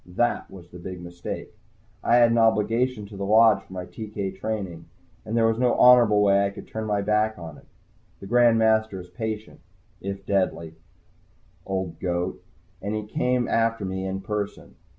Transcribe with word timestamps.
That 0.15 0.49
was 0.49 0.67
the 0.69 0.79
big 0.79 0.99
mistake. 0.99 1.53
I 2.03 2.15
had 2.15 2.31
an 2.31 2.39
obligation 2.39 3.05
to 3.05 3.15
the 3.15 3.23
Lodge 3.23 3.61
for 3.61 3.71
my 3.71 3.85
TK 3.85 4.35
training, 4.39 4.85
and 5.23 5.37
there 5.37 5.45
was 5.45 5.59
no 5.59 5.75
honorable 5.75 6.23
way 6.23 6.43
I 6.43 6.49
could 6.49 6.67
turn 6.67 6.85
my 6.85 7.03
back 7.03 7.37
on 7.37 7.59
it. 7.59 7.67
The 8.19 8.25
Grand 8.25 8.57
Master 8.57 8.99
is 8.99 9.09
a 9.09 9.11
patient, 9.11 9.59
if 10.01 10.25
deadly, 10.25 10.73
old 11.67 11.99
goat, 11.99 12.41
and 12.81 12.95
he 12.95 13.05
came 13.05 13.47
after 13.47 13.85
me 13.85 14.03
in 14.07 14.21
person. 14.21 14.73